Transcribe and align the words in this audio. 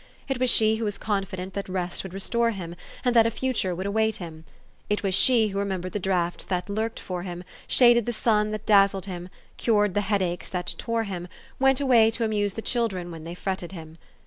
It 0.27 0.39
was 0.39 0.49
she 0.49 0.77
who 0.77 0.83
was 0.83 0.97
confident 0.97 1.53
that 1.53 1.69
rest 1.69 2.01
would 2.01 2.11
restore 2.11 2.49
him, 2.49 2.73
and 3.05 3.15
that 3.15 3.27
a 3.27 3.29
future 3.29 3.75
would 3.75 3.85
await 3.85 4.15
him. 4.15 4.45
It 4.89 5.03
was 5.03 5.13
she 5.13 5.49
who 5.49 5.59
remembered 5.59 5.91
the 5.91 5.99
draughts 5.99 6.43
that 6.45 6.67
lurked 6.71 6.99
for 6.99 7.21
him, 7.21 7.43
shaded 7.67 8.07
the 8.07 8.11
sun 8.11 8.49
that 8.49 8.65
dazzled 8.65 9.05
him, 9.05 9.29
cured 9.57 9.93
the 9.93 10.01
headaches 10.01 10.49
that 10.49 10.73
tore 10.79 11.03
him, 11.03 11.27
went 11.59 11.79
away 11.79 12.09
to 12.09 12.23
amuse 12.23 12.53
the 12.53 12.63
children 12.63 13.11
when 13.11 13.25
they 13.25 13.35
fretted 13.35 13.73
him. 13.73 13.99